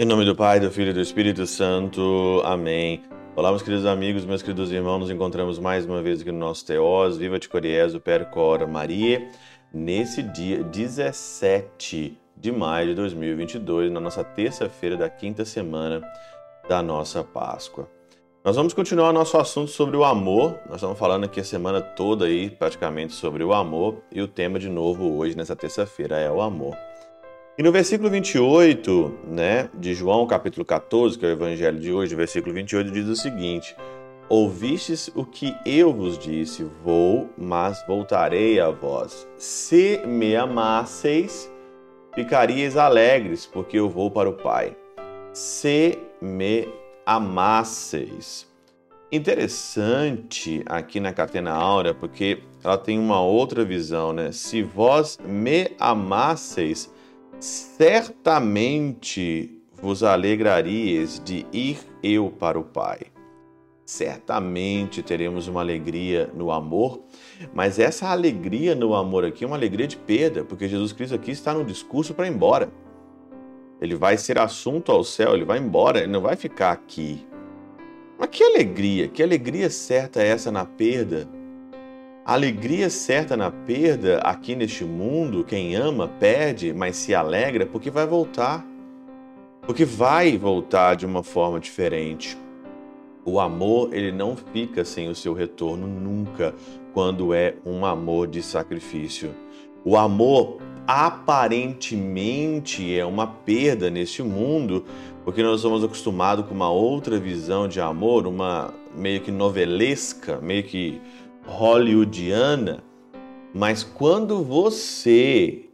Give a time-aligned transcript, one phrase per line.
[0.00, 2.40] Em nome do Pai, do Filho e do Espírito Santo.
[2.44, 3.02] Amém.
[3.34, 6.64] Olá, meus queridos amigos, meus queridos irmãos, nos encontramos mais uma vez aqui no nosso
[6.64, 9.28] Teós, Viva de Coriezo, Percora Maria,
[9.74, 16.00] nesse dia 17 de maio de 2022, na nossa terça-feira da quinta semana
[16.68, 17.97] da nossa Páscoa.
[18.44, 20.60] Nós vamos continuar nosso assunto sobre o amor.
[20.66, 24.60] Nós estamos falando aqui a semana toda aí, praticamente, sobre o amor, e o tema
[24.60, 26.76] de novo hoje, nessa terça-feira, é o amor.
[27.58, 32.14] E no versículo 28, né, de João, capítulo 14, que é o evangelho de hoje,
[32.14, 33.74] versículo 28 diz o seguinte:
[34.28, 39.26] Ouvistes o que eu vos disse, vou, mas voltarei a vós.
[39.36, 41.52] Se me amasseis,
[42.14, 44.76] ficaríeis alegres, porque eu vou para o Pai.
[45.32, 46.68] Se me
[47.08, 48.46] amasseis.
[49.10, 54.30] Interessante aqui na Catena Áurea, porque ela tem uma outra visão, né?
[54.30, 56.92] Se vós me amasseis,
[57.40, 63.00] certamente vos alegraríeis de ir eu para o Pai.
[63.86, 67.00] Certamente teremos uma alegria no amor,
[67.54, 71.30] mas essa alegria no amor aqui é uma alegria de perda, porque Jesus Cristo aqui
[71.30, 72.70] está no discurso para ir embora.
[73.80, 77.26] Ele vai ser assunto ao céu, ele vai embora, ele não vai ficar aqui.
[78.18, 81.28] Mas que alegria, que alegria certa é essa na perda?
[82.24, 87.90] A alegria certa na perda aqui neste mundo, quem ama perde, mas se alegra porque
[87.90, 88.66] vai voltar.
[89.62, 92.36] Porque vai voltar de uma forma diferente.
[93.24, 96.54] O amor, ele não fica sem o seu retorno nunca,
[96.92, 99.34] quando é um amor de sacrifício.
[99.84, 104.86] O amor aparentemente é uma perda neste mundo,
[105.22, 110.62] porque nós somos acostumados com uma outra visão de amor, uma meio que novelesca, meio
[110.62, 110.98] que
[111.44, 112.82] hollywoodiana,
[113.52, 115.66] mas quando você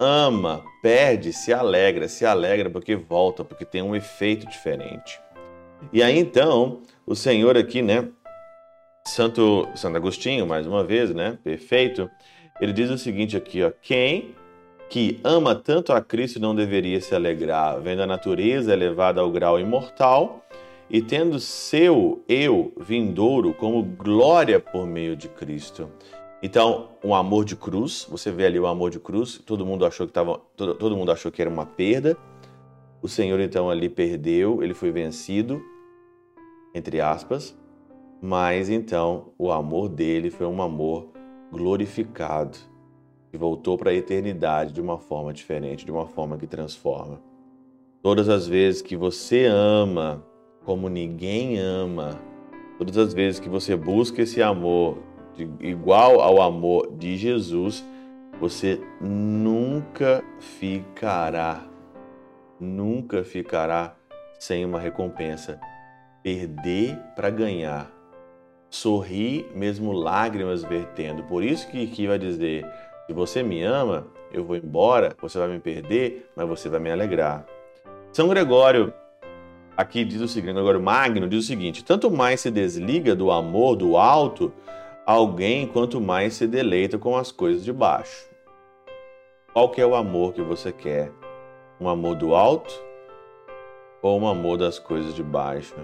[0.00, 5.20] ama, perde, se alegra, se alegra porque volta, porque tem um efeito diferente.
[5.92, 8.08] E aí então, o Senhor aqui, né,
[9.06, 12.10] Santo Santo Agostinho, mais uma vez, né, perfeito,
[12.60, 14.34] ele diz o seguinte aqui, ó, quem
[14.88, 19.58] que ama tanto a Cristo não deveria se alegrar, vendo a natureza elevada ao grau
[19.58, 20.44] imortal,
[20.90, 25.88] e tendo seu eu vindouro como glória por meio de Cristo.
[26.42, 30.06] Então, um amor de cruz, você vê ali o amor de cruz, todo mundo achou
[30.06, 32.14] que tava, todo, todo mundo achou que era uma perda.
[33.00, 35.62] O Senhor então ali perdeu, ele foi vencido,
[36.74, 37.56] entre aspas,
[38.20, 41.08] mas então o amor dele foi um amor
[41.52, 42.56] glorificado
[43.32, 47.20] e voltou para a eternidade de uma forma diferente, de uma forma que transforma.
[48.02, 50.24] Todas as vezes que você ama
[50.64, 52.20] como ninguém ama.
[52.78, 54.98] Todas as vezes que você busca esse amor
[55.36, 57.84] de, igual ao amor de Jesus,
[58.40, 61.64] você nunca ficará,
[62.58, 63.94] nunca ficará
[64.38, 65.60] sem uma recompensa.
[66.22, 68.01] Perder para ganhar.
[68.72, 71.22] Sorrir, mesmo lágrimas vertendo.
[71.24, 72.66] Por isso que aqui vai dizer:
[73.06, 76.90] se você me ama, eu vou embora, você vai me perder, mas você vai me
[76.90, 77.44] alegrar.
[78.10, 78.90] São Gregório
[79.76, 83.76] aqui diz o seguinte, agora Magno diz o seguinte: tanto mais se desliga do amor
[83.76, 84.50] do alto
[85.04, 88.26] alguém, quanto mais se deleita com as coisas de baixo.
[89.52, 91.12] Qual que é o amor que você quer?
[91.78, 92.72] Um amor do alto
[94.00, 95.74] ou um amor das coisas de baixo?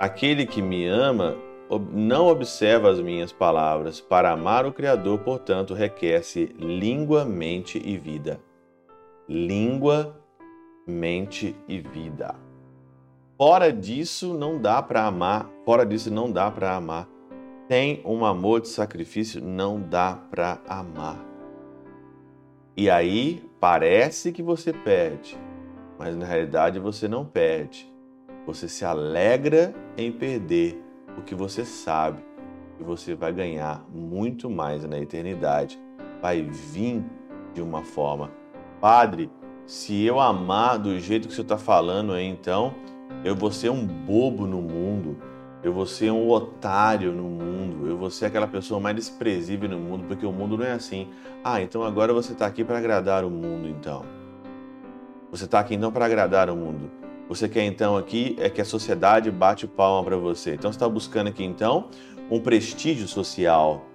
[0.00, 1.36] Aquele que me ama
[1.78, 4.00] não observa as minhas palavras.
[4.00, 8.40] Para amar o Criador, portanto, requer-se língua, mente e vida.
[9.28, 10.20] Língua,
[10.86, 12.34] mente e vida.
[13.38, 17.08] Fora disso não dá para amar, fora disso não dá para amar.
[17.68, 21.24] Tem um amor de sacrifício, não dá para amar.
[22.76, 25.38] E aí parece que você perde,
[25.98, 27.90] mas na realidade você não perde.
[28.46, 30.82] Você se alegra em perder,
[31.14, 32.22] porque você sabe
[32.76, 35.78] que você vai ganhar muito mais na eternidade.
[36.22, 37.04] Vai vir
[37.52, 38.30] de uma forma.
[38.80, 39.30] Padre,
[39.66, 42.74] se eu amar do jeito que você está falando aí, então
[43.24, 45.18] eu vou ser um bobo no mundo,
[45.62, 49.78] eu vou ser um otário no mundo, eu vou ser aquela pessoa mais desprezível no
[49.78, 51.08] mundo, porque o mundo não é assim.
[51.44, 54.04] Ah, então agora você está aqui para agradar o mundo, então.
[55.30, 56.90] Você está aqui então para agradar o mundo.
[57.30, 60.54] Você quer então aqui é que a sociedade bate palma para você.
[60.54, 61.88] Então você está buscando aqui então
[62.28, 63.86] um prestígio social.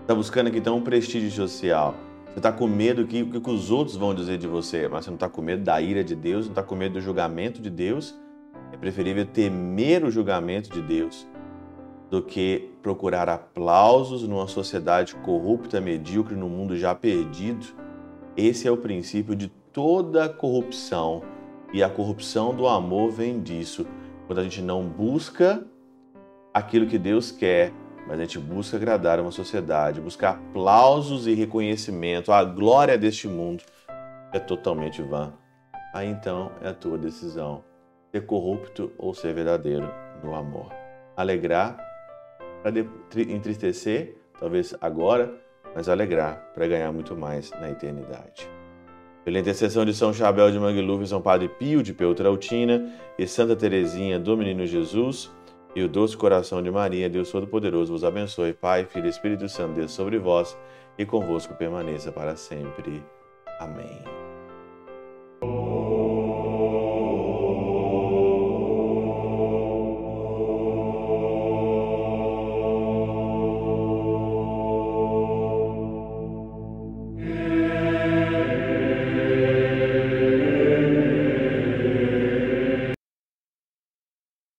[0.00, 1.94] Está buscando aqui então um prestígio social.
[2.28, 5.10] Você está com medo que o que os outros vão dizer de você, mas você
[5.10, 7.68] não está com medo da ira de Deus, não está com medo do julgamento de
[7.68, 8.18] Deus.
[8.72, 11.26] É preferível temer o julgamento de Deus.
[12.10, 17.66] do que procurar aplausos numa sociedade corrupta, medíocre, no mundo já perdido.
[18.36, 21.22] Esse é o princípio de toda corrupção.
[21.76, 23.86] E a corrupção do amor vem disso.
[24.26, 25.62] Quando a gente não busca
[26.54, 27.70] aquilo que Deus quer,
[28.06, 33.62] mas a gente busca agradar uma sociedade, buscar aplausos e reconhecimento, a glória deste mundo,
[34.32, 35.34] é totalmente vã.
[35.92, 37.62] Aí então é a tua decisão,
[38.10, 39.86] ser corrupto ou ser verdadeiro
[40.24, 40.72] no amor.
[41.14, 41.76] Alegrar
[42.62, 42.72] para
[43.20, 45.30] entristecer, talvez agora,
[45.74, 48.48] mas alegrar para ganhar muito mais na eternidade.
[49.26, 54.20] Pela intercessão de São Chabel de Mangluf, São Padre Pio de Peutrautina e Santa Teresinha
[54.20, 55.32] do Menino Jesus,
[55.74, 58.52] e o doce coração de Maria, Deus Todo-Poderoso, vos abençoe.
[58.52, 60.56] Pai, Filho e Espírito Santo, Deus sobre vós
[60.96, 63.02] e convosco permaneça para sempre.
[63.58, 64.25] Amém.